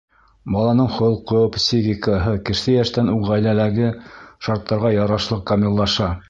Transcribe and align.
Баланың 0.53 0.87
холҡо, 0.93 1.41
психикаһы 1.57 2.33
кесе 2.49 2.73
йәштән 2.77 3.13
үк 3.17 3.29
ғаиләләге 3.29 3.93
шарттарға 4.47 4.93
ярашлы 4.97 5.39
камиллаша. 5.53 6.11